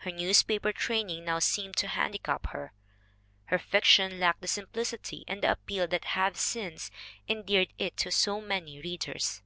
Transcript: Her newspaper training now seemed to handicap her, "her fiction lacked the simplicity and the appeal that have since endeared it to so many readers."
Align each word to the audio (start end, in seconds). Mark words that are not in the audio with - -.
Her 0.00 0.10
newspaper 0.12 0.70
training 0.70 1.24
now 1.24 1.38
seemed 1.38 1.78
to 1.78 1.86
handicap 1.88 2.48
her, 2.48 2.74
"her 3.46 3.58
fiction 3.58 4.20
lacked 4.20 4.42
the 4.42 4.46
simplicity 4.46 5.24
and 5.26 5.42
the 5.42 5.50
appeal 5.52 5.86
that 5.88 6.04
have 6.12 6.36
since 6.36 6.90
endeared 7.26 7.72
it 7.78 7.96
to 7.96 8.10
so 8.10 8.42
many 8.42 8.82
readers." 8.82 9.40